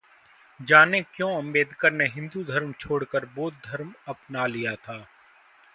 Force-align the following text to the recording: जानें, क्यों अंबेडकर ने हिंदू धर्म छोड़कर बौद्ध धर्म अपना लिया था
जानें, 0.59 1.03
क्यों 1.15 1.29
अंबेडकर 1.37 1.91
ने 1.91 2.05
हिंदू 2.07 2.43
धर्म 2.43 2.71
छोड़कर 2.79 3.25
बौद्ध 3.35 3.55
धर्म 3.65 3.93
अपना 4.07 4.45
लिया 4.47 4.75
था 4.77 4.97